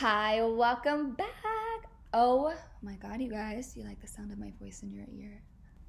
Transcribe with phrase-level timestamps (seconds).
[0.00, 1.88] Hi, welcome back.
[2.12, 2.52] Oh
[2.82, 5.40] my god, you guys, you like the sound of my voice in your ear?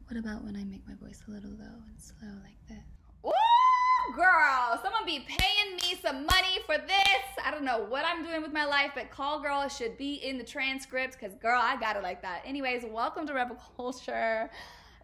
[0.08, 2.78] What about when I make my voice a little low and slow like this?
[3.26, 7.44] Ooh, girl, someone be paying me some money for this.
[7.44, 10.38] I don't know what I'm doing with my life, but call girl should be in
[10.38, 12.44] the transcript because, girl, I got it like that.
[12.46, 14.50] Anyways, welcome to Rebel Culture.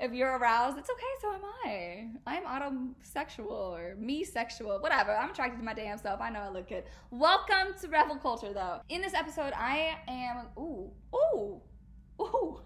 [0.04, 2.08] If you're aroused, it's okay, so am I.
[2.28, 5.16] I'm automosexual or me sexual, whatever.
[5.16, 6.20] I'm attracted to my damn self.
[6.20, 6.84] I know I look good.
[7.10, 8.82] Welcome to Rebel Culture, though.
[8.90, 11.62] In this episode, I am, ooh, ooh,
[12.20, 12.60] ooh,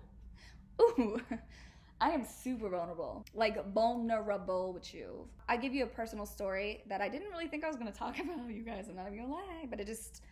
[0.81, 1.21] ooh.
[2.01, 5.27] I am super vulnerable, like vulnerable with you.
[5.47, 8.17] I give you a personal story that I didn't really think I was gonna talk
[8.19, 8.87] about, you guys.
[8.89, 10.23] I'm not even gonna lie, but it just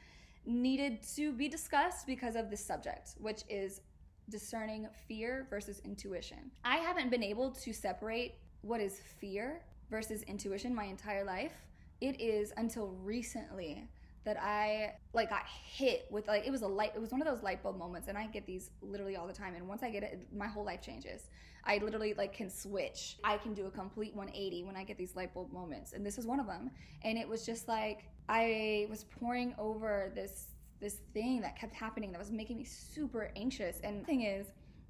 [0.48, 3.82] needed to be discussed because of this subject, which is
[4.30, 6.52] discerning fear versus intuition.
[6.64, 11.54] I haven't been able to separate what is fear versus intuition my entire life.
[12.02, 13.88] It is until recently
[14.26, 17.28] that I like got hit with like it was a light it was one of
[17.28, 19.92] those light bulb moments and I get these literally all the time and once I
[19.92, 21.30] get it my whole life changes.
[21.64, 23.18] I literally like can switch.
[23.24, 26.18] I can do a complete 180 when I get these light bulb moments and this
[26.18, 26.72] was one of them
[27.04, 32.12] and it was just like I was pouring over this this thing that kept happening
[32.12, 33.80] that was making me super anxious.
[33.84, 34.48] And the thing is,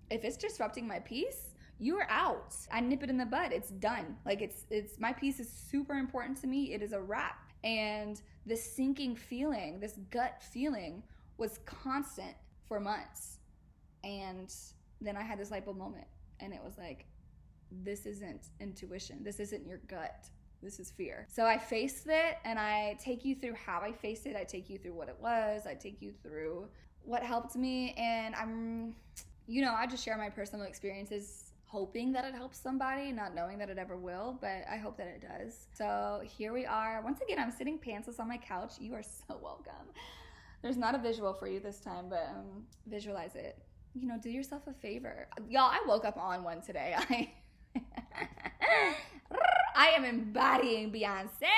[0.09, 2.55] if it's disrupting my peace, you're out.
[2.72, 3.52] I nip it in the bud.
[3.52, 4.16] It's done.
[4.25, 6.73] Like it's it's my peace is super important to me.
[6.73, 7.39] It is a wrap.
[7.64, 11.03] And this sinking feeling, this gut feeling
[11.38, 12.36] was constant
[12.67, 13.39] for months.
[14.03, 14.53] And
[15.02, 16.08] then I had this light bulb moment
[16.39, 17.05] and it was like
[17.72, 19.23] this isn't intuition.
[19.23, 20.30] This isn't your gut
[20.66, 21.27] this is fear.
[21.31, 24.35] So I faced it and I take you through how I faced it.
[24.35, 25.66] I take you through what it was.
[25.67, 26.67] I take you through
[27.03, 27.94] what helped me.
[27.97, 28.95] And I'm,
[29.47, 33.58] you know, I just share my personal experiences hoping that it helps somebody, not knowing
[33.59, 35.67] that it ever will, but I hope that it does.
[35.73, 37.02] So here we are.
[37.03, 38.73] Once again, I'm sitting pantsless on my couch.
[38.80, 39.73] You are so welcome.
[40.64, 43.59] There's not a visual for you this time, but um, visualize it.
[43.93, 45.27] You know, do yourself a favor.
[45.47, 46.95] Y'all, I woke up on one today.
[47.09, 47.32] I
[49.75, 51.49] I am embodying Beyonce.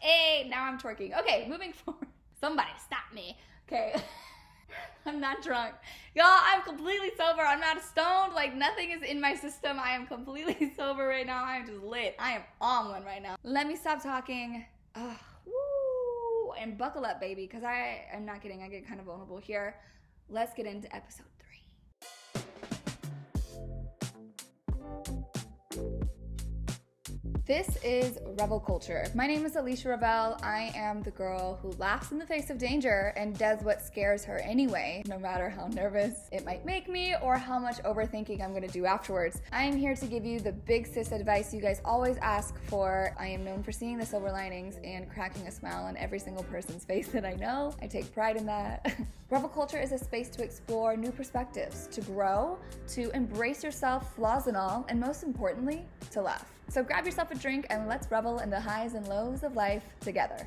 [0.00, 1.18] Hey, now I'm twerking.
[1.20, 2.08] Okay, moving forward.
[2.40, 3.36] Somebody stop me.
[3.68, 3.94] Okay.
[5.06, 5.74] I'm not drunk.
[6.14, 7.42] Y'all, I'm completely sober.
[7.42, 8.32] I'm not stoned.
[8.34, 9.78] Like, nothing is in my system.
[9.78, 11.44] I am completely sober right now.
[11.44, 12.16] I'm just lit.
[12.18, 13.36] I am on one right now.
[13.42, 14.64] Let me stop talking.
[14.94, 18.62] Ugh, woo, and buckle up, baby, because I am not kidding.
[18.62, 19.76] I get kind of vulnerable here.
[20.30, 21.26] Let's get into episode
[27.50, 29.08] This is Rebel Culture.
[29.12, 30.38] My name is Alisha Revel.
[30.40, 34.24] I am the girl who laughs in the face of danger and does what scares
[34.24, 38.54] her anyway, no matter how nervous it might make me or how much overthinking I'm
[38.54, 39.42] gonna do afterwards.
[39.50, 43.16] I am here to give you the big sis advice you guys always ask for.
[43.18, 46.44] I am known for seeing the silver linings and cracking a smile on every single
[46.44, 47.74] person's face that I know.
[47.82, 48.94] I take pride in that.
[49.28, 54.46] Rebel Culture is a space to explore new perspectives, to grow, to embrace yourself, flaws
[54.46, 56.46] and all, and most importantly, to laugh.
[56.70, 59.82] So grab yourself a drink and let's revel in the highs and lows of life
[59.98, 60.46] together.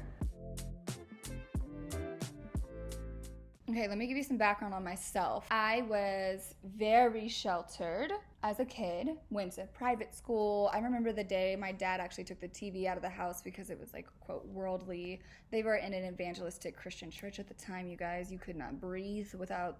[3.70, 5.48] Okay, let me give you some background on myself.
[5.52, 10.70] I was very sheltered as a kid, went to private school.
[10.72, 13.70] I remember the day my dad actually took the TV out of the house because
[13.70, 15.20] it was like, quote, worldly.
[15.52, 18.32] They were in an evangelistic Christian church at the time, you guys.
[18.32, 19.80] You could not breathe without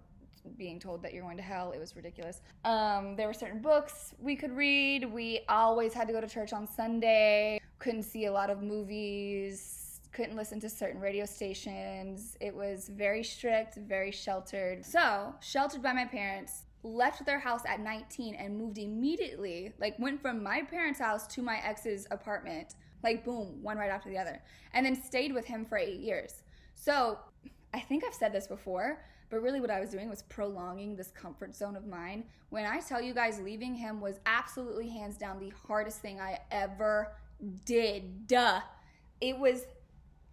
[0.56, 1.72] being told that you're going to hell.
[1.72, 2.40] It was ridiculous.
[2.64, 5.04] Um, there were certain books we could read.
[5.04, 7.60] We always had to go to church on Sunday.
[7.78, 10.00] Couldn't see a lot of movies.
[10.12, 12.36] Couldn't listen to certain radio stations.
[12.40, 14.84] It was very strict, very sheltered.
[14.84, 19.72] So, sheltered by my parents, left their house at 19 and moved immediately.
[19.80, 22.76] Like, went from my parents' house to my ex's apartment.
[23.02, 24.40] Like, boom, one right after the other.
[24.72, 26.44] And then stayed with him for eight years.
[26.74, 27.18] So,
[27.74, 31.10] I think I've said this before, but really, what I was doing was prolonging this
[31.10, 32.24] comfort zone of mine.
[32.50, 36.38] When I tell you guys, leaving him was absolutely hands down the hardest thing I
[36.50, 37.12] ever
[37.64, 38.26] did.
[38.26, 38.60] Duh.
[39.20, 39.66] It was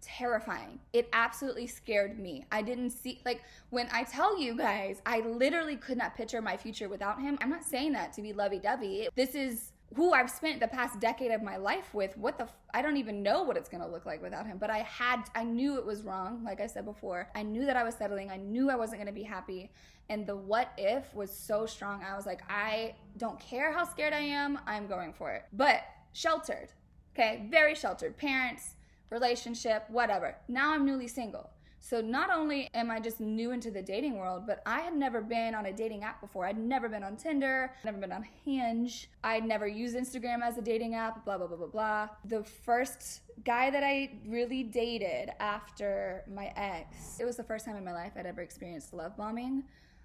[0.00, 0.80] terrifying.
[0.92, 2.44] It absolutely scared me.
[2.50, 6.56] I didn't see, like, when I tell you guys, I literally could not picture my
[6.56, 7.38] future without him.
[7.40, 9.08] I'm not saying that to be lovey dovey.
[9.14, 12.16] This is who I've spent the past decade of my life with.
[12.16, 14.58] What the, f- I don't even know what it's gonna look like without him.
[14.58, 17.28] But I had, I knew it was wrong, like I said before.
[17.34, 18.30] I knew that I was settling.
[18.30, 19.70] I knew I wasn't gonna be happy.
[20.08, 22.02] And the what if was so strong.
[22.02, 25.44] I was like, I don't care how scared I am, I'm going for it.
[25.52, 26.68] But sheltered,
[27.14, 27.46] okay?
[27.50, 28.16] Very sheltered.
[28.16, 28.74] Parents,
[29.10, 30.36] relationship, whatever.
[30.48, 31.50] Now I'm newly single.
[31.84, 35.20] So not only am I just new into the dating world, but I had never
[35.20, 36.46] been on a dating app before.
[36.46, 39.10] I'd never been on Tinder, never been on Hinge.
[39.24, 42.08] I'd never used Instagram as a dating app, blah, blah, blah, blah, blah.
[42.24, 47.74] The first guy that I really dated after my ex, it was the first time
[47.74, 49.64] in my life I'd ever experienced love bombing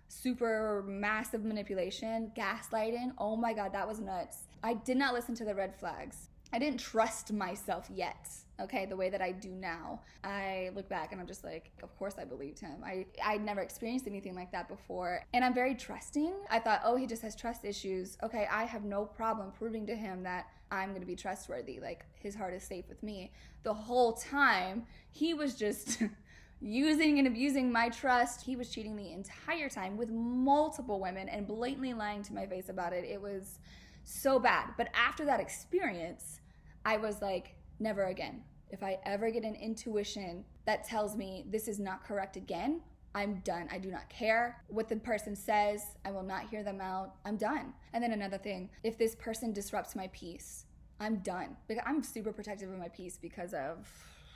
[0.10, 3.12] super massive manipulation, gaslighting.
[3.18, 4.44] Oh my God, that was nuts.
[4.64, 6.30] I did not listen to the red flags.
[6.58, 8.28] I didn't trust myself yet,
[8.60, 10.02] okay, the way that I do now.
[10.24, 12.78] I look back and I'm just like, of course I believed him.
[12.84, 15.22] I I'd never experienced anything like that before.
[15.36, 16.34] And I'm very trusting.
[16.50, 18.18] I thought, "Oh, he just has trust issues.
[18.24, 21.80] Okay, I have no problem proving to him that I'm to be trustworthy.
[21.80, 23.32] Like his heart is safe with me."
[23.62, 26.02] The whole time, he was just
[26.60, 28.42] using and abusing my trust.
[28.42, 32.70] He was cheating the entire time with multiple women and blatantly lying to my face
[32.70, 33.04] about it.
[33.04, 33.60] It was
[34.06, 34.72] so bad.
[34.76, 36.40] But after that experience,
[36.88, 38.44] I was like, never again.
[38.70, 42.80] If I ever get an intuition that tells me this is not correct again,
[43.14, 43.68] I'm done.
[43.70, 45.82] I do not care what the person says.
[46.06, 47.16] I will not hear them out.
[47.26, 47.74] I'm done.
[47.92, 50.64] And then another thing if this person disrupts my peace,
[50.98, 51.58] I'm done.
[51.68, 53.86] Because I'm super protective of my peace because of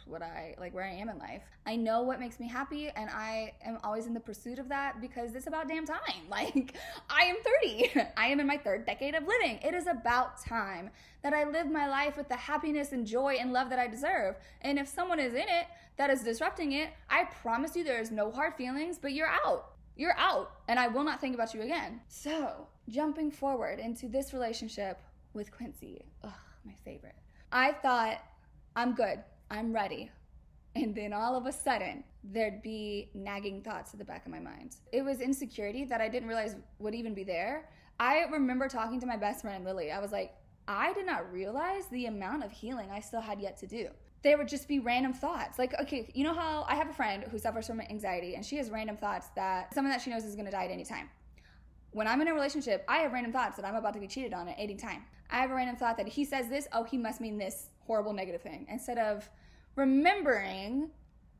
[0.05, 1.43] what I like where I am in life.
[1.65, 5.01] I know what makes me happy and I am always in the pursuit of that
[5.01, 5.99] because it's about damn time.
[6.29, 6.75] Like
[7.09, 8.07] I am 30.
[8.17, 9.59] I am in my third decade of living.
[9.63, 10.89] It is about time
[11.23, 14.35] that I live my life with the happiness and joy and love that I deserve.
[14.61, 15.65] And if someone is in it
[15.97, 19.73] that is disrupting it, I promise you there is no hard feelings, but you're out.
[19.95, 22.01] You're out and I will not think about you again.
[22.07, 24.99] So, jumping forward into this relationship
[25.33, 26.05] with Quincy.
[26.23, 26.31] Ugh,
[26.65, 27.15] my favorite.
[27.51, 28.19] I thought
[28.75, 29.19] I'm good.
[29.51, 30.09] I'm ready.
[30.77, 34.39] And then all of a sudden, there'd be nagging thoughts at the back of my
[34.39, 34.77] mind.
[34.93, 37.69] It was insecurity that I didn't realize would even be there.
[37.99, 39.91] I remember talking to my best friend Lily.
[39.91, 40.33] I was like,
[40.69, 43.89] I did not realize the amount of healing I still had yet to do.
[44.23, 45.59] There would just be random thoughts.
[45.59, 48.55] Like, okay, you know how I have a friend who suffers from anxiety and she
[48.55, 51.09] has random thoughts that someone that she knows is gonna die at any time.
[51.91, 54.33] When I'm in a relationship, I have random thoughts that I'm about to be cheated
[54.33, 55.03] on at any time.
[55.29, 58.13] I have a random thought that he says this, oh, he must mean this horrible
[58.13, 58.65] negative thing.
[58.69, 59.29] Instead of
[59.75, 60.89] remembering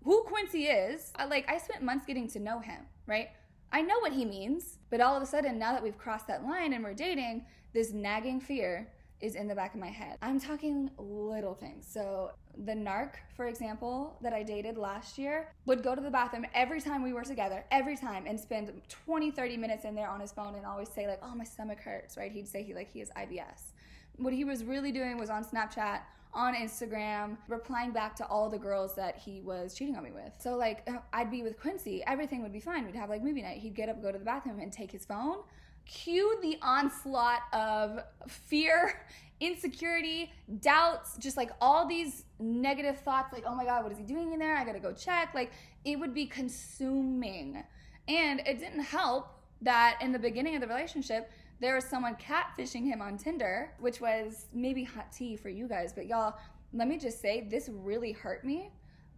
[0.04, 1.12] who Quincy is.
[1.16, 3.30] I, like I spent months getting to know him, right?
[3.72, 6.44] I know what he means, but all of a sudden, now that we've crossed that
[6.44, 8.92] line and we're dating, this nagging fear
[9.22, 10.18] is in the back of my head.
[10.22, 11.88] I'm talking little things.
[11.90, 12.32] So,
[12.66, 16.82] the narc, for example, that I dated last year, would go to the bathroom every
[16.82, 20.32] time we were together, every time, and spend 20, 30 minutes in there on his
[20.32, 22.32] phone and always say, like, oh, my stomach hurts, right?
[22.32, 23.72] He'd say he like he has IBS.
[24.18, 26.02] What he was really doing was on Snapchat
[26.34, 30.32] on Instagram, replying back to all the girls that he was cheating on me with.
[30.40, 32.86] So, like, uh, I'd be with Quincy, everything would be fine.
[32.86, 33.58] We'd have like movie night.
[33.58, 35.38] He'd get up, go to the bathroom, and take his phone.
[35.86, 39.02] Cue the onslaught of fear,
[39.42, 40.32] insecurity,
[40.62, 44.32] doubts, just like all these negative thoughts like, oh my God, what is he doing
[44.32, 44.56] in there?
[44.56, 45.34] I gotta go check.
[45.34, 45.52] Like,
[45.84, 47.64] it would be consuming.
[48.08, 49.28] And it didn't help
[49.62, 51.30] that in the beginning of the relationship,
[51.62, 55.94] there was someone catfishing him on Tinder, which was maybe hot tea for you guys,
[55.94, 56.36] but y'all,
[56.74, 58.72] let me just say, this really hurt me.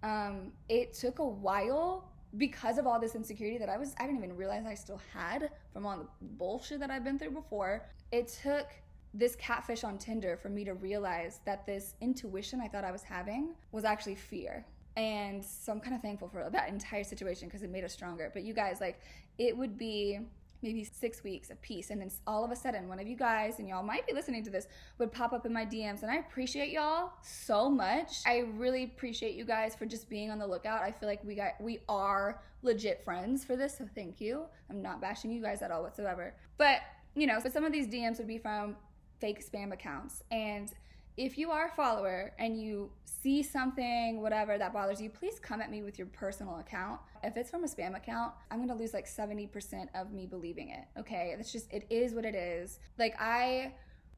[0.04, 4.18] Um, it took a while because of all this insecurity that I was, I didn't
[4.18, 7.86] even realize I still had from all the bullshit that I've been through before.
[8.12, 8.68] It took
[9.14, 13.04] this catfish on Tinder for me to realize that this intuition I thought I was
[13.04, 14.66] having was actually fear.
[14.98, 18.32] And so I'm kind of thankful for that entire situation because it made us stronger.
[18.34, 19.00] But you guys, like,
[19.38, 20.20] it would be
[20.64, 21.90] maybe six weeks of peace.
[21.90, 24.44] And then all of a sudden, one of you guys, and y'all might be listening
[24.46, 24.68] to this,
[24.98, 26.02] would pop up in my DMs.
[26.02, 28.22] And I appreciate y'all so much.
[28.26, 30.82] I really appreciate you guys for just being on the lookout.
[30.82, 34.46] I feel like we got we are legit friends for this, so thank you.
[34.70, 36.36] I'm not bashing you guys at all whatsoever.
[36.58, 36.80] But
[37.16, 38.76] you know, so some of these DMs would be from
[39.20, 40.24] fake spam accounts.
[40.32, 40.72] And
[41.18, 45.62] if you are a follower and you see something, whatever that bothers you, please come
[45.62, 47.00] at me with your personal account.
[47.24, 50.86] If it's from a spam account, I'm gonna lose like 70% of me believing it.
[51.00, 52.80] Okay, it's just, it is what it is.
[52.98, 53.74] Like, I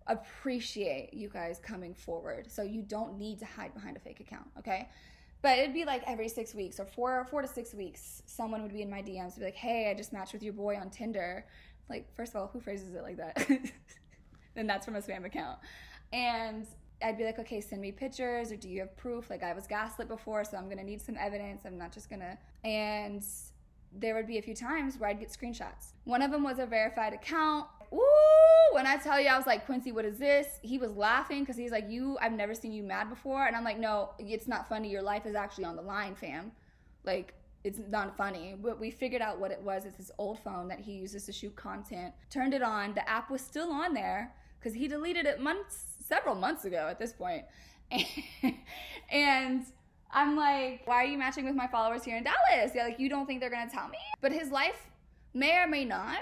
[0.07, 2.51] appreciate you guys coming forward.
[2.51, 4.89] So you don't need to hide behind a fake account, okay?
[5.41, 8.73] But it'd be like every six weeks or four, four to six weeks, someone would
[8.73, 11.45] be in my DMs be like, hey, I just matched with your boy on Tinder.
[11.89, 13.47] Like, first of all, who phrases it like that?
[14.55, 15.59] and that's from a spam account.
[16.13, 16.65] And
[17.03, 19.29] I'd be like, okay, send me pictures or do you have proof?
[19.29, 21.63] Like I was gaslit before, so I'm gonna need some evidence.
[21.65, 22.37] I'm not just gonna.
[22.63, 23.23] And
[23.97, 25.93] there would be a few times where I'd get screenshots.
[26.03, 27.67] One of them was a verified account.
[27.93, 30.59] Ooh, when I tell you, I was like, Quincy, what is this?
[30.61, 33.45] He was laughing because he's like, you, I've never seen you mad before.
[33.45, 34.89] And I'm like, no, it's not funny.
[34.89, 36.51] Your life is actually on the line, fam.
[37.03, 37.33] Like,
[37.63, 38.55] it's not funny.
[38.61, 39.85] But we figured out what it was.
[39.85, 42.13] It's his old phone that he uses to shoot content.
[42.29, 42.93] Turned it on.
[42.95, 46.99] The app was still on there because he deleted it months several months ago at
[46.99, 47.43] this point.
[49.11, 49.65] and
[50.11, 52.71] I'm like, why are you matching with my followers here in Dallas?
[52.73, 53.97] Yeah, like you don't think they're gonna tell me?
[54.21, 54.87] But his life
[55.33, 56.19] may or may not,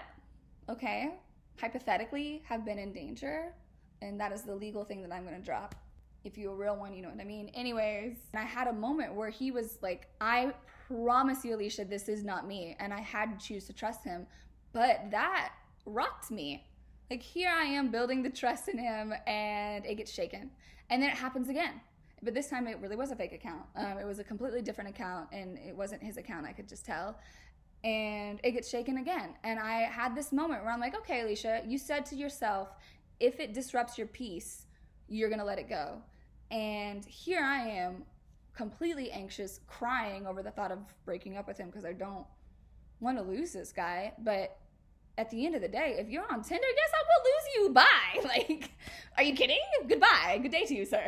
[0.70, 1.16] okay,
[1.60, 3.54] hypothetically have been in danger.
[4.02, 5.76] And that is the legal thing that I'm gonna drop.
[6.24, 7.50] If you're a real one, you know what I mean.
[7.54, 10.54] Anyways, and I had a moment where he was like, I
[10.88, 12.76] promise you, Alisha, this is not me.
[12.80, 14.26] And I had to choose to trust him.
[14.72, 15.52] But that
[15.86, 16.66] rocked me.
[17.14, 20.50] Like here I am building the trust in him and it gets shaken.
[20.90, 21.80] And then it happens again.
[22.24, 23.66] But this time it really was a fake account.
[23.76, 26.88] Um, it was a completely different account and it wasn't his account, I could just
[26.88, 27.20] tell.
[27.84, 29.36] And it gets shaken again.
[29.44, 32.70] And I had this moment where I'm like, okay, Alisha, you said to yourself,
[33.20, 34.66] if it disrupts your peace,
[35.08, 36.02] you're gonna let it go.
[36.50, 38.06] And here I am,
[38.56, 42.26] completely anxious, crying over the thought of breaking up with him because I don't
[43.00, 44.14] want to lose this guy.
[44.18, 44.58] But
[45.18, 47.74] at the end of the day, if you're on Tinder, yes, I will lose you.
[47.74, 47.90] Bye.
[48.24, 48.72] Like,
[49.18, 49.60] are you kidding?
[49.88, 50.40] Goodbye.
[50.42, 51.08] Good day to you, sir.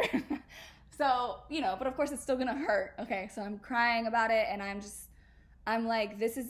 [0.98, 2.94] so, you know, but of course it's still gonna hurt.
[3.00, 5.10] Okay, so I'm crying about it and I'm just,
[5.66, 6.48] I'm like, this is,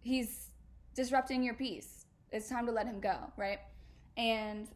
[0.00, 0.48] he's
[0.94, 2.06] disrupting your peace.
[2.32, 3.58] It's time to let him go, right?
[4.16, 4.68] And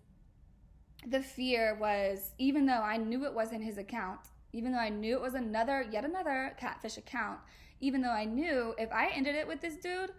[1.06, 4.20] the fear was, even though I knew it wasn't his account,
[4.52, 7.38] even though I knew it was another, yet another catfish account,
[7.80, 10.10] even though I knew if I ended it with this dude,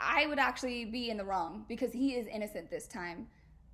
[0.00, 3.26] I would actually be in the wrong because he is innocent this time.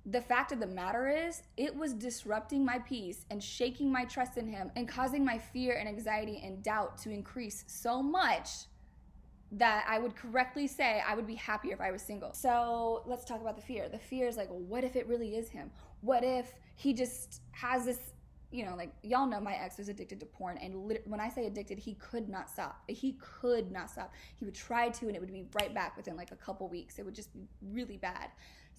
[0.05, 4.37] The fact of the matter is, it was disrupting my peace and shaking my trust
[4.37, 8.49] in him and causing my fear and anxiety and doubt to increase so much
[9.51, 12.33] that I would correctly say I would be happier if I was single.
[12.33, 13.89] So let's talk about the fear.
[13.89, 15.71] The fear is like, what if it really is him?
[16.01, 18.13] What if he just has this
[18.51, 21.29] you know, like y'all know my ex was addicted to porn, and lit- when I
[21.29, 22.81] say addicted, he could not stop.
[22.87, 24.13] He could not stop.
[24.35, 26.97] He would try to, and it would be right back within like a couple weeks.
[26.97, 28.29] It would just be really bad.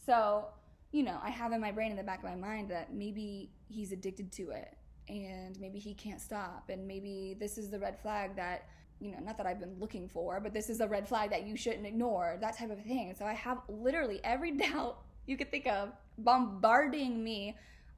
[0.06, 0.46] So,
[0.90, 3.50] you know, I have in my brain, in the back of my mind, that maybe
[3.68, 4.74] he's addicted to it,
[5.08, 8.64] and maybe he can't stop, and maybe this is the red flag that
[9.00, 11.46] you know, not that I've been looking for, but this is a red flag that
[11.46, 13.14] you shouldn't ignore, that type of thing.
[13.16, 17.56] So I have literally every doubt you could think of bombarding me.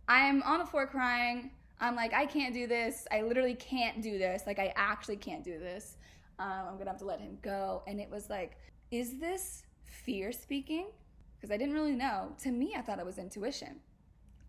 [0.08, 1.52] I'm on the floor crying.
[1.80, 3.06] I'm like, I can't do this.
[3.10, 4.42] I literally can't do this.
[4.46, 5.96] Like, I actually can't do this.
[6.38, 7.82] Um, I'm gonna have to let him go.
[7.86, 8.58] And it was like,
[8.90, 10.88] is this fear speaking?
[11.36, 12.32] Because I didn't really know.
[12.42, 13.80] To me, I thought it was intuition.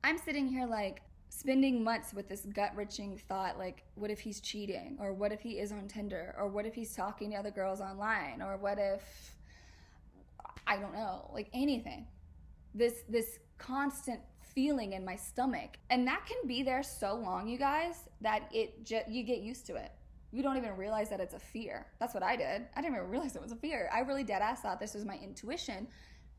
[0.03, 4.41] I'm sitting here like spending months with this gut wrenching thought like, what if he's
[4.41, 4.97] cheating?
[5.00, 6.35] Or what if he is on Tinder?
[6.38, 8.41] Or what if he's talking to other girls online?
[8.41, 9.01] Or what if,
[10.67, 12.07] I don't know, like anything.
[12.73, 14.19] This, this constant
[14.53, 15.77] feeling in my stomach.
[15.89, 19.65] And that can be there so long, you guys, that it just you get used
[19.67, 19.91] to it.
[20.31, 21.88] You don't even realize that it's a fear.
[22.00, 22.67] That's what I did.
[22.75, 23.89] I didn't even realize it was a fear.
[23.93, 25.88] I really dead ass thought this was my intuition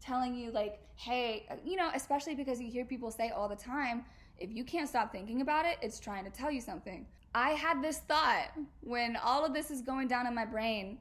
[0.00, 3.56] telling you like, hey, uh, you know, especially because you hear people say all the
[3.56, 4.04] time,
[4.38, 7.06] if you can't stop thinking about it, it's trying to tell you something.
[7.34, 8.48] I had this thought
[8.80, 10.98] when all of this is going down in my brain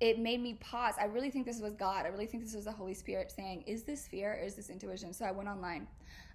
[0.00, 0.94] it made me pause.
[0.98, 2.06] I really think this was God.
[2.06, 4.70] I really think this was the Holy Spirit saying, Is this fear or is this
[4.70, 5.12] intuition?
[5.12, 5.86] So I went online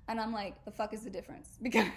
[0.08, 1.50] and I'm like, The fuck is the difference?
[1.62, 1.88] Because.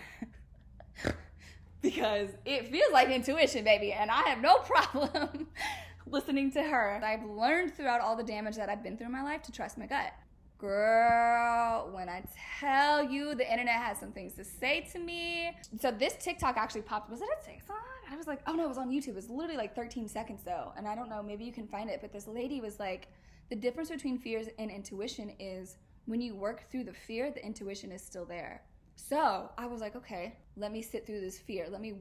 [1.81, 5.47] because it feels like intuition, baby, and I have no problem
[6.07, 7.01] listening to her.
[7.05, 9.79] I've learned throughout all the damage that I've been through in my life to trust
[9.79, 10.13] my gut.
[10.59, 12.25] Girl, when I
[12.59, 15.57] tell you the internet has some things to say to me.
[15.81, 17.09] So this TikTok actually popped.
[17.11, 17.77] Was it a TikTok?
[18.11, 19.11] I was like, oh no, it was on YouTube.
[19.11, 20.73] It was literally like 13 seconds though.
[20.77, 22.01] And I don't know, maybe you can find it.
[22.01, 23.07] But this lady was like,
[23.51, 27.93] the difference between fears and intuition is when you work through the fear, the intuition
[27.93, 28.63] is still there.
[28.97, 31.69] So I was like, okay, let me sit through this fear.
[31.71, 32.01] Let me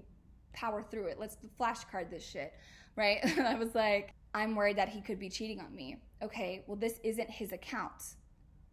[0.53, 1.19] power through it.
[1.19, 2.53] Let's flashcard this shit.
[2.95, 3.19] Right?
[3.21, 5.97] And I was like, I'm worried that he could be cheating on me.
[6.23, 8.01] Okay, well, this isn't his account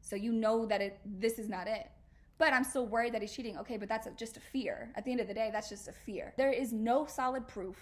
[0.04, 1.90] so you know that it this is not it.
[2.36, 3.56] But I'm still worried that he's cheating.
[3.58, 4.90] Okay, but that's a, just a fear.
[4.96, 6.34] At the end of the day, that's just a fear.
[6.36, 7.76] There is no solid proof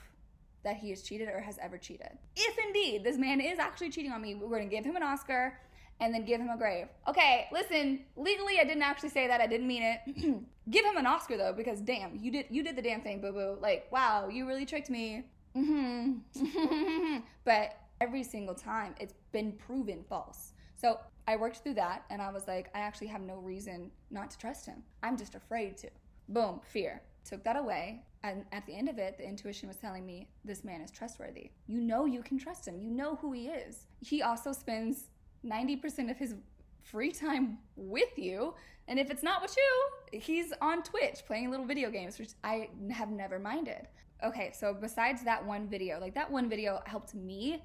[0.62, 2.10] that he has cheated or has ever cheated.
[2.36, 5.58] If indeed this man is actually cheating on me, we're gonna give him an Oscar
[6.00, 6.86] and then give him a grave.
[7.08, 9.40] Okay, listen, legally I didn't actually say that.
[9.40, 10.44] I didn't mean it.
[10.70, 13.32] give him an Oscar though, because damn, you did you did the damn thing, boo
[13.32, 13.56] boo.
[13.60, 15.24] Like, wow, you really tricked me.
[15.56, 17.18] Mm-hmm.
[17.44, 20.52] but every single time it's been proven false.
[20.76, 24.30] So I worked through that and I was like, I actually have no reason not
[24.30, 24.82] to trust him.
[25.02, 25.90] I'm just afraid to.
[26.28, 27.02] Boom, fear.
[27.24, 28.02] Took that away.
[28.24, 31.50] And at the end of it, the intuition was telling me this man is trustworthy.
[31.66, 32.80] You know you can trust him.
[32.80, 33.86] You know who he is.
[34.00, 35.06] He also spends
[35.44, 36.34] 90% of his
[36.82, 38.54] free time with you.
[38.88, 42.68] And if it's not with you, he's on Twitch playing little video games, which I
[42.90, 43.88] have never minded.
[44.24, 47.62] Okay, so besides that one video, like that one video helped me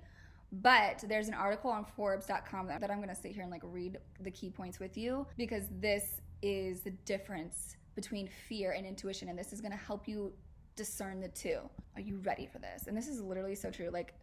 [0.51, 3.63] but there's an article on Forbes.com that, that I'm going to sit here and like
[3.63, 9.27] read the key points with you because this is the difference between fear and intuition.
[9.30, 10.32] And this is going to help you
[10.75, 11.60] discern the two.
[11.96, 12.88] Are you ready for this?
[12.88, 13.89] And this is literally so true.
[13.92, 14.13] Like,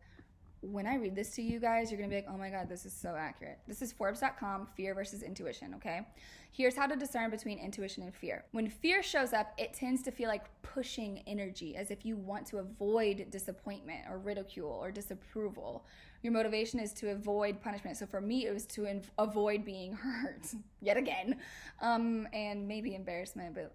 [0.70, 2.86] when I read this to you guys, you're gonna be like, oh my God, this
[2.86, 3.58] is so accurate.
[3.66, 6.06] This is Forbes.com, fear versus intuition, okay?
[6.52, 8.44] Here's how to discern between intuition and fear.
[8.52, 12.46] When fear shows up, it tends to feel like pushing energy, as if you want
[12.48, 15.84] to avoid disappointment or ridicule or disapproval.
[16.22, 17.96] Your motivation is to avoid punishment.
[17.96, 20.46] So for me, it was to inv- avoid being hurt
[20.80, 21.36] yet again,
[21.82, 23.74] um, and maybe embarrassment, but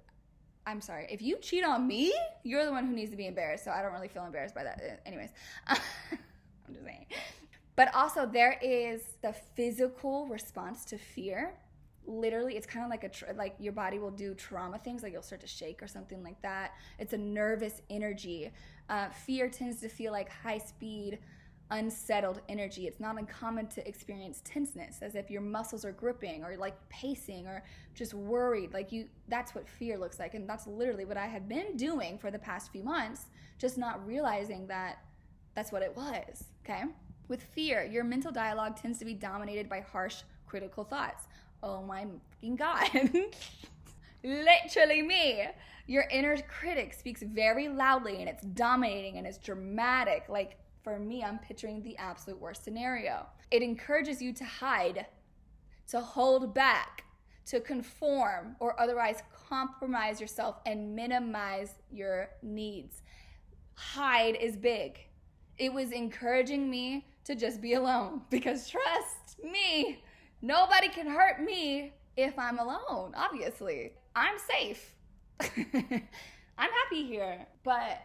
[0.65, 1.07] I'm sorry.
[1.09, 3.65] If you cheat on me, you're the one who needs to be embarrassed.
[3.65, 5.01] So I don't really feel embarrassed by that.
[5.05, 5.31] Anyways.
[6.69, 7.05] I'm just saying.
[7.75, 11.53] But also, there is the physical response to fear.
[12.05, 15.13] Literally, it's kind of like a tra- like your body will do trauma things, like
[15.13, 16.73] you'll start to shake or something like that.
[16.97, 18.51] It's a nervous energy.
[18.89, 21.19] Uh, fear tends to feel like high speed,
[21.71, 22.87] unsettled energy.
[22.87, 27.47] It's not uncommon to experience tenseness, as if your muscles are gripping or like pacing
[27.47, 28.73] or just worried.
[28.73, 32.17] Like you, that's what fear looks like, and that's literally what I have been doing
[32.17, 34.97] for the past few months, just not realizing that
[35.55, 36.83] that's what it was, okay?
[37.27, 41.27] With fear, your mental dialogue tends to be dominated by harsh, critical thoughts.
[41.61, 42.89] Oh my fucking God.
[44.23, 45.45] Literally me.
[45.85, 50.25] Your inner critic speaks very loudly and it's dominating and it's dramatic.
[50.27, 53.27] Like for me, I'm picturing the absolute worst scenario.
[53.51, 55.05] It encourages you to hide,
[55.89, 57.03] to hold back,
[57.47, 63.01] to conform, or otherwise compromise yourself and minimize your needs.
[63.75, 65.08] Hide is big
[65.59, 70.01] it was encouraging me to just be alone because trust me,
[70.41, 73.91] nobody can hurt me if I'm alone, obviously.
[74.15, 74.95] I'm safe.
[75.39, 77.45] I'm happy here.
[77.63, 78.01] But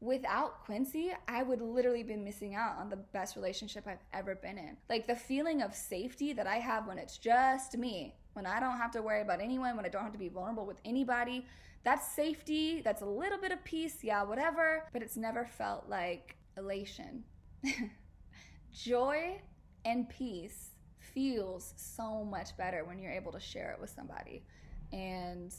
[0.00, 4.56] without Quincy, I would literally be missing out on the best relationship I've ever been
[4.58, 4.76] in.
[4.88, 8.78] Like the feeling of safety that I have when it's just me, when I don't
[8.78, 11.46] have to worry about anyone, when I don't have to be vulnerable with anybody.
[11.84, 16.37] That's safety, that's a little bit of peace, yeah, whatever, but it's never felt like
[16.58, 17.24] elation.
[18.72, 19.40] Joy
[19.84, 24.44] and peace feels so much better when you're able to share it with somebody.
[24.92, 25.54] And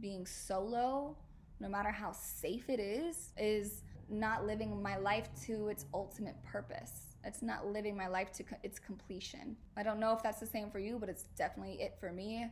[0.00, 1.16] being solo,
[1.60, 7.16] no matter how safe it is, is not living my life to its ultimate purpose.
[7.24, 9.56] It's not living my life to co- its completion.
[9.76, 12.46] I don't know if that's the same for you, but it's definitely it for me.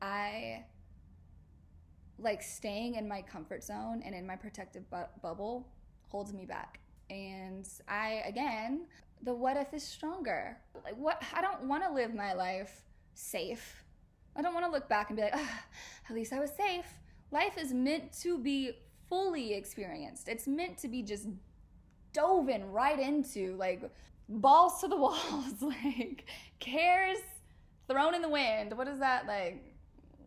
[0.00, 0.64] I
[2.18, 5.68] like staying in my comfort zone and in my protective bu- bubble
[6.08, 6.80] holds me back.
[7.10, 8.86] And I, again,
[9.22, 10.56] the what if is stronger.
[10.84, 11.22] Like, what?
[11.32, 12.82] I don't want to live my life
[13.14, 13.84] safe.
[14.36, 16.86] I don't want to look back and be like, at least I was safe.
[17.30, 18.72] Life is meant to be
[19.08, 20.28] fully experienced.
[20.28, 21.28] It's meant to be just
[22.12, 23.90] dove in right into, like,
[24.28, 26.26] balls to the walls, like,
[26.60, 27.18] cares
[27.88, 28.76] thrown in the wind.
[28.76, 29.64] What is that, like,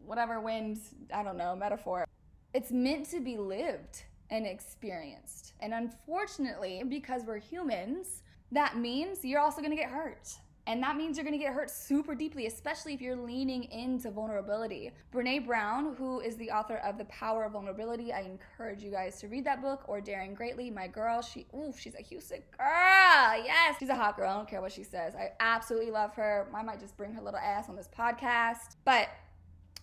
[0.05, 0.79] whatever wind,
[1.13, 2.05] I don't know, metaphor.
[2.53, 5.53] It's meant to be lived and experienced.
[5.59, 10.29] And unfortunately, because we're humans, that means you're also gonna get hurt.
[10.67, 14.91] And that means you're gonna get hurt super deeply, especially if you're leaning into vulnerability.
[15.11, 19.19] Brene Brown, who is the author of The Power of Vulnerability, I encourage you guys
[19.21, 21.23] to read that book, or Daring Greatly, my girl.
[21.23, 22.67] She, ooh, she's a Houston girl.
[23.43, 24.29] Yes, she's a hot girl.
[24.29, 25.15] I don't care what she says.
[25.15, 26.47] I absolutely love her.
[26.53, 28.75] I might just bring her little ass on this podcast.
[28.85, 29.09] But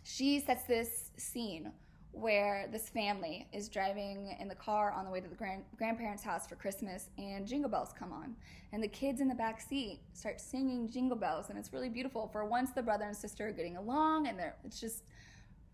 [0.04, 1.72] she sets this scene
[2.16, 6.22] where this family is driving in the car on the way to the grand- grandparents'
[6.22, 8.34] house for Christmas, and jingle bells come on,
[8.72, 12.26] and the kids in the back seat start singing jingle bells, and it's really beautiful.
[12.28, 15.04] For once, the brother and sister are getting along, and it's just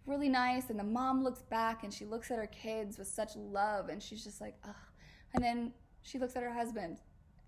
[0.05, 0.69] really nice.
[0.69, 4.03] And the mom looks back and she looks at her kids with such love, and
[4.03, 4.75] she's just like, ugh.
[5.35, 6.99] And then she looks at her husband,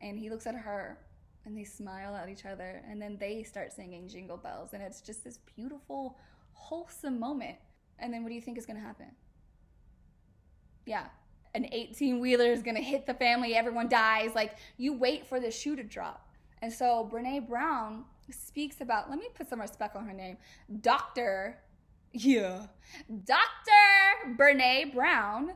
[0.00, 0.98] and he looks at her,
[1.44, 5.00] and they smile at each other, and then they start singing jingle bells, and it's
[5.00, 6.16] just this beautiful,
[6.52, 7.56] wholesome moment
[7.98, 9.06] and then what do you think is going to happen?
[10.86, 11.06] Yeah,
[11.54, 14.34] an 18 wheeler is going to hit the family, everyone dies.
[14.34, 16.28] Like, you wait for the shoe to drop.
[16.62, 20.36] And so Brene Brown speaks about, let me put some respect on her name,
[20.80, 21.58] Dr.
[22.12, 22.66] Yeah,
[23.24, 24.36] Dr.
[24.36, 25.52] Brene Brown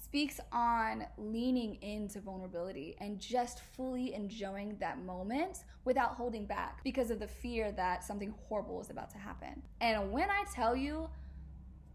[0.00, 7.10] speaks on leaning into vulnerability and just fully enjoying that moment without holding back because
[7.10, 9.62] of the fear that something horrible is about to happen.
[9.82, 11.10] And when I tell you,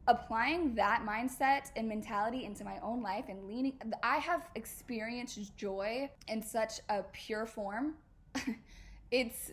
[0.08, 6.10] applying that mindset and mentality into my own life and leaning i have experienced joy
[6.28, 7.96] in such a pure form.
[9.12, 9.52] It's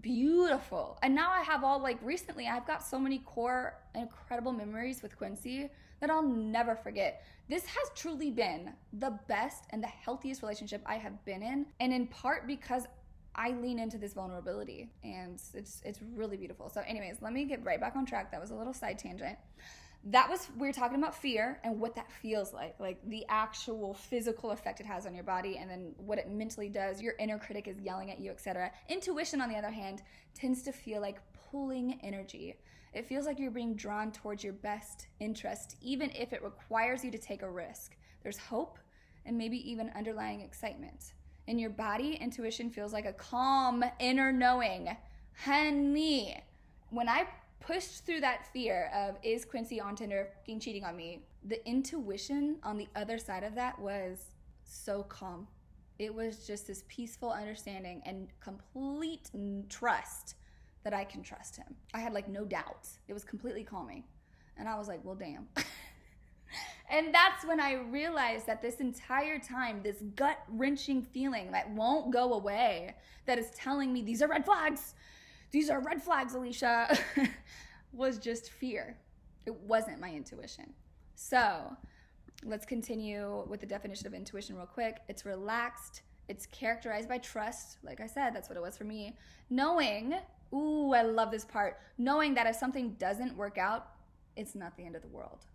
[0.00, 0.98] beautiful.
[1.02, 5.16] And now i have all like recently i've got so many core incredible memories with
[5.16, 5.68] quincy
[6.00, 7.24] that i'll never forget.
[7.48, 11.66] This has truly been the best and the healthiest relationship i have been in.
[11.80, 12.86] And in part because
[13.36, 16.68] I lean into this vulnerability and it's it's really beautiful.
[16.68, 18.30] So anyways, let me get right back on track.
[18.30, 19.38] That was a little side tangent.
[20.06, 23.94] that was we were talking about fear and what that feels like like the actual
[23.94, 27.38] physical effect it has on your body and then what it mentally does your inner
[27.38, 30.02] critic is yelling at you etc intuition on the other hand
[30.34, 31.20] tends to feel like
[31.50, 32.54] pulling energy
[32.92, 37.10] it feels like you're being drawn towards your best interest even if it requires you
[37.10, 38.78] to take a risk there's hope
[39.24, 41.14] and maybe even underlying excitement
[41.46, 44.96] in your body intuition feels like a calm inner knowing
[45.44, 46.40] honey
[46.90, 47.26] when i
[47.66, 52.56] pushed through that fear of is Quincy on Tinder fucking cheating on me, the intuition
[52.62, 54.18] on the other side of that was
[54.64, 55.46] so calm.
[55.98, 59.30] It was just this peaceful understanding and complete
[59.68, 60.34] trust
[60.82, 61.74] that I can trust him.
[61.94, 62.98] I had like no doubts.
[63.08, 64.04] It was completely calming.
[64.58, 65.48] And I was like, well, damn.
[66.90, 72.12] and that's when I realized that this entire time, this gut wrenching feeling that won't
[72.12, 72.94] go away,
[73.26, 74.94] that is telling me these are red flags,
[75.50, 76.98] these are red flags, Alisha,
[77.92, 78.98] was just fear.
[79.46, 80.72] It wasn't my intuition.
[81.14, 81.76] So
[82.44, 84.98] let's continue with the definition of intuition real quick.
[85.08, 87.78] It's relaxed, it's characterized by trust.
[87.82, 89.16] Like I said, that's what it was for me.
[89.50, 90.14] Knowing,
[90.52, 93.88] ooh, I love this part, knowing that if something doesn't work out,
[94.36, 95.46] it's not the end of the world.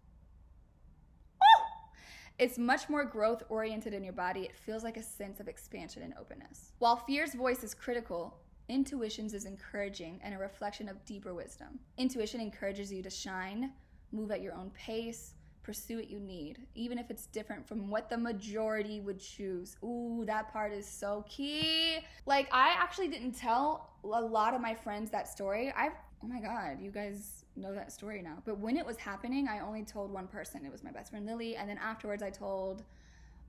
[2.40, 4.42] It's much more growth oriented in your body.
[4.42, 6.72] It feels like a sense of expansion and openness.
[6.80, 11.80] While fear's voice is critical, Intuitions is encouraging and a reflection of deeper wisdom.
[11.98, 13.72] Intuition encourages you to shine,
[14.12, 18.10] move at your own pace, pursue what you need, even if it's different from what
[18.10, 19.76] the majority would choose.
[19.84, 21.98] Ooh, that part is so key.
[22.26, 25.74] Like, I actually didn't tell a lot of my friends that story.
[25.76, 28.38] I've, oh my God, you guys know that story now.
[28.46, 30.66] But when it was happening, I only told one person.
[30.66, 31.56] It was my best friend Lily.
[31.56, 32.84] And then afterwards, I told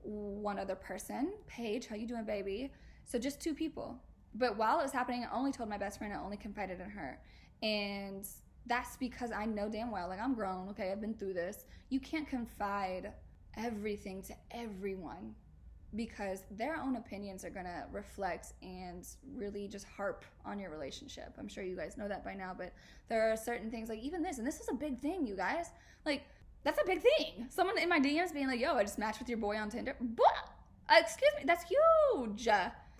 [0.03, 2.71] one other person, Paige, how you doing, baby?
[3.05, 3.99] So just two people
[4.33, 6.89] but while it was happening, I only told my best friend, I only confided in
[6.89, 7.19] her.
[7.61, 8.25] And
[8.65, 11.65] that's because I know damn well, like I'm grown, okay, I've been through this.
[11.89, 13.11] You can't confide
[13.57, 15.35] everything to everyone
[15.95, 21.33] because their own opinions are gonna reflect and really just harp on your relationship.
[21.37, 22.73] I'm sure you guys know that by now, but
[23.09, 25.67] there are certain things like even this, and this is a big thing, you guys.
[26.05, 26.23] Like,
[26.63, 27.47] that's a big thing.
[27.49, 29.95] Someone in my DMs being like, yo, I just matched with your boy on Tinder.
[29.99, 30.49] But,
[30.89, 32.47] uh, excuse me, that's huge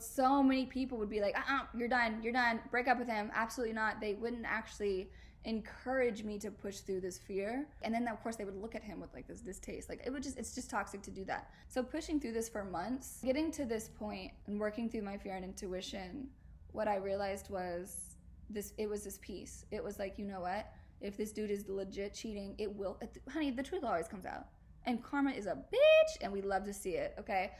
[0.01, 3.31] so many people would be like, uh-uh, you're done, you're done, break up with him.
[3.33, 4.01] Absolutely not.
[4.01, 5.09] They wouldn't actually
[5.45, 7.67] encourage me to push through this fear.
[7.81, 9.89] And then of course they would look at him with like this distaste.
[9.89, 11.49] Like it would just it's just toxic to do that.
[11.67, 15.35] So pushing through this for months, getting to this point and working through my fear
[15.35, 16.27] and intuition,
[16.71, 18.15] what I realized was
[18.49, 19.65] this it was this piece.
[19.71, 20.71] It was like, you know what?
[20.99, 22.99] If this dude is legit cheating, it will
[23.29, 24.47] honey, the truth always comes out.
[24.85, 27.51] And Karma is a bitch, and we love to see it, okay?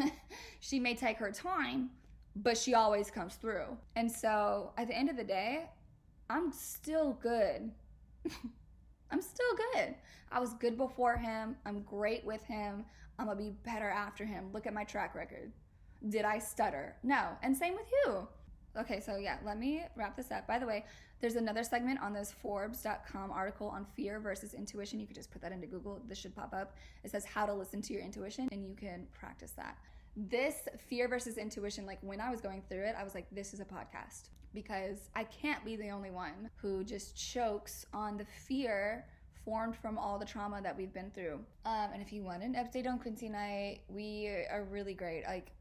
[0.60, 1.90] she may take her time,
[2.36, 3.76] but she always comes through.
[3.96, 5.70] And so at the end of the day,
[6.28, 7.70] I'm still good.
[9.10, 9.94] I'm still good.
[10.32, 11.56] I was good before him.
[11.64, 12.84] I'm great with him.
[13.18, 14.50] I'm gonna be better after him.
[14.52, 15.52] Look at my track record.
[16.08, 16.96] Did I stutter?
[17.02, 17.28] No.
[17.42, 18.26] And same with you.
[18.78, 20.46] Okay, so yeah, let me wrap this up.
[20.46, 20.84] By the way,
[21.20, 25.00] there's another segment on this Forbes.com article on fear versus intuition.
[25.00, 26.02] You could just put that into Google.
[26.06, 26.76] This should pop up.
[27.02, 29.78] It says how to listen to your intuition, and you can practice that.
[30.14, 33.54] This fear versus intuition, like when I was going through it, I was like, this
[33.54, 38.24] is a podcast because I can't be the only one who just chokes on the
[38.24, 39.04] fear
[39.44, 41.40] formed from all the trauma that we've been through.
[41.66, 45.24] Um, and if you want an update on Quincy and I, we are really great.
[45.26, 45.52] Like,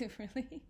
[0.18, 0.62] really?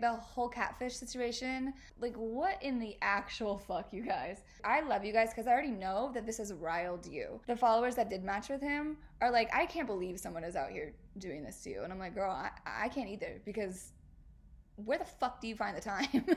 [0.00, 4.42] the whole catfish situation, like what in the actual fuck, you guys?
[4.64, 7.40] I love you guys because I already know that this has riled you.
[7.46, 10.70] The followers that did match with him are like, I can't believe someone is out
[10.70, 11.84] here doing this to you.
[11.84, 13.92] And I'm like, girl, I, I can't either because
[14.76, 16.06] where the fuck do you find the time?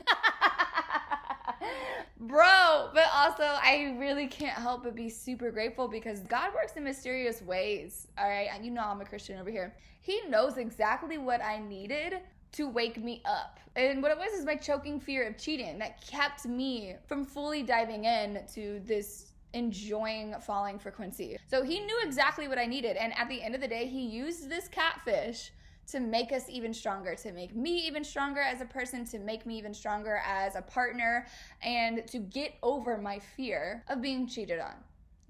[2.20, 6.84] Bro, but also I really can't help but be super grateful because God works in
[6.84, 8.08] mysterious ways.
[8.18, 9.74] All right, and you know I'm a Christian over here.
[10.00, 12.20] He knows exactly what I needed
[12.52, 13.60] to wake me up.
[13.76, 17.62] And what it was is my choking fear of cheating that kept me from fully
[17.62, 21.38] diving in to this enjoying falling for Quincy.
[21.46, 22.96] So he knew exactly what I needed.
[22.96, 25.52] And at the end of the day, he used this catfish
[25.90, 29.46] to make us even stronger, to make me even stronger as a person, to make
[29.46, 31.26] me even stronger as a partner,
[31.62, 34.74] and to get over my fear of being cheated on.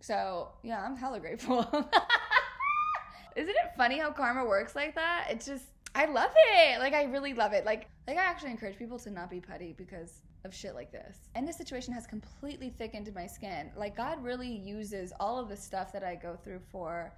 [0.01, 1.61] So, yeah, I'm hella grateful.
[3.37, 5.29] Isn't it funny how karma works like that?
[5.31, 6.81] It's just I love it.
[6.81, 7.65] Like I really love it.
[7.65, 11.17] Like like I actually encourage people to not be petty because of shit like this.
[11.35, 13.71] And this situation has completely thickened my skin.
[13.77, 17.13] Like God really uses all of the stuff that I go through for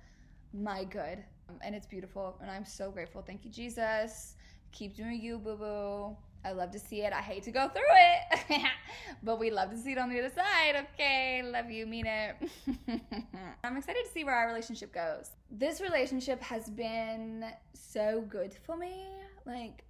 [0.52, 1.22] my good.
[1.50, 3.22] Um, and it's beautiful and I'm so grateful.
[3.22, 4.34] Thank you Jesus.
[4.72, 6.16] Keep doing you, boo boo.
[6.44, 7.12] I love to see it.
[7.12, 8.62] I hate to go through it,
[9.22, 10.86] but we love to see it on the other side.
[10.94, 12.36] Okay, love you, mean it.
[13.64, 15.32] I'm excited to see where our relationship goes.
[15.50, 19.04] This relationship has been so good for me,
[19.44, 19.84] like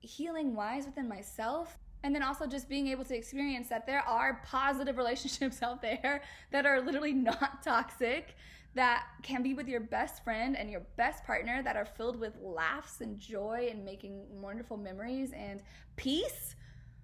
[0.00, 1.76] healing wise within myself.
[2.02, 6.22] And then also just being able to experience that there are positive relationships out there
[6.52, 8.36] that are literally not toxic
[8.74, 12.36] that can be with your best friend and your best partner that are filled with
[12.40, 15.60] laughs and joy and making wonderful memories and
[15.96, 16.54] peace.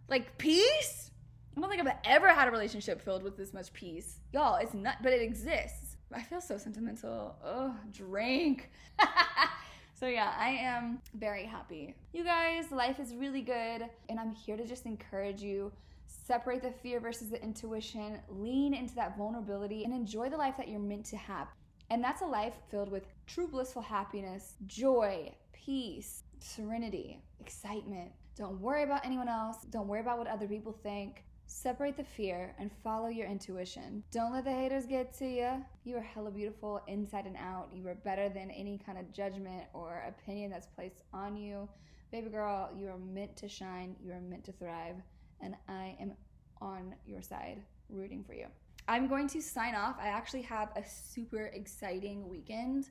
[0.09, 1.11] Like peace?
[1.57, 4.21] I don't think I've ever had a relationship filled with this much peace.
[4.33, 5.97] Y'all, it's not, but it exists.
[6.13, 7.37] I feel so sentimental.
[7.45, 8.71] Oh, drink.
[9.95, 11.97] so, yeah, I am very happy.
[12.13, 15.73] You guys, life is really good, and I'm here to just encourage you
[16.07, 20.69] Separate the fear versus the intuition, lean into that vulnerability, and enjoy the life that
[20.69, 21.49] you're meant to have.
[21.91, 28.11] And that's a life filled with true blissful happiness, joy, peace, serenity, excitement.
[28.37, 29.59] Don't worry about anyone else.
[29.71, 31.25] Don't worry about what other people think.
[31.47, 34.03] Separate the fear and follow your intuition.
[34.11, 35.65] Don't let the haters get to you.
[35.85, 37.69] You are hella beautiful inside and out.
[37.73, 41.69] You are better than any kind of judgment or opinion that's placed on you.
[42.11, 43.95] Baby girl, you are meant to shine.
[44.03, 44.97] You are meant to thrive
[45.41, 46.13] and I am
[46.61, 48.47] on your side rooting for you.
[48.89, 49.97] I'm going to sign off.
[50.01, 52.91] I actually have a super exciting weekend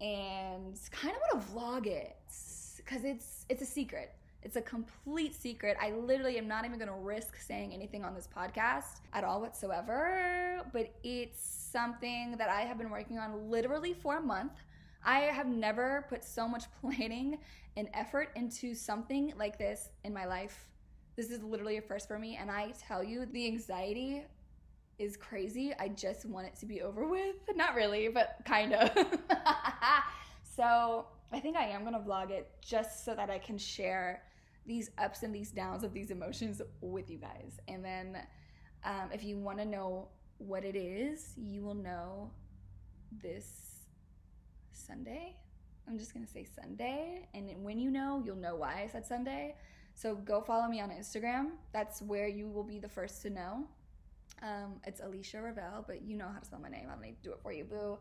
[0.00, 2.16] and kind of want to vlog it
[2.76, 4.12] because it's it's a secret.
[4.42, 5.76] It's a complete secret.
[5.80, 9.40] I literally am not even going to risk saying anything on this podcast at all
[9.40, 14.52] whatsoever, but it's something that I have been working on literally for a month.
[15.04, 17.38] I have never put so much planning
[17.76, 20.68] and effort into something like this in my life
[21.16, 22.38] this is literally a first for me.
[22.40, 24.24] And I tell you, the anxiety
[24.98, 25.72] is crazy.
[25.78, 27.36] I just want it to be over with.
[27.56, 28.90] Not really, but kind of.
[30.56, 34.22] so I think I am going to vlog it just so that I can share
[34.66, 37.58] these ups and these downs of these emotions with you guys.
[37.68, 38.18] And then
[38.84, 42.30] um, if you want to know what it is, you will know
[43.22, 43.86] this
[44.72, 45.36] Sunday.
[45.88, 47.28] I'm just going to say Sunday.
[47.34, 49.56] And when you know, you'll know why I said Sunday.
[49.94, 51.50] So go follow me on Instagram.
[51.72, 53.64] That's where you will be the first to know.
[54.42, 56.86] Um, it's Alisha Revel, but you know how to spell my name.
[56.88, 57.98] I don't need to do it for you, boo.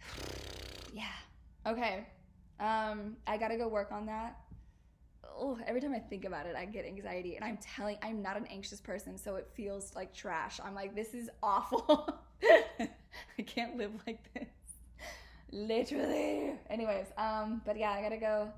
[0.94, 1.04] yeah.
[1.66, 2.06] Okay.
[2.60, 4.38] Um, I gotta go work on that.
[5.24, 7.36] Oh, every time I think about it, I get anxiety.
[7.36, 10.60] And I'm telling, I'm not an anxious person, so it feels like trash.
[10.62, 12.20] I'm like, this is awful.
[13.38, 14.48] I can't live like this.
[15.50, 16.52] Literally.
[16.68, 18.52] Anyways, um, but yeah, I gotta go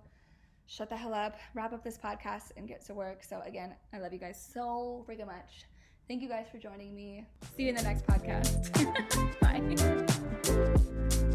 [0.72, 3.22] shut the hell up, wrap up this podcast, and get to work.
[3.22, 5.66] So, again, I love you guys so freaking much.
[6.08, 7.26] Thank you guys for joining me.
[7.56, 8.72] See you in the next podcast.
[11.20, 11.28] Bye.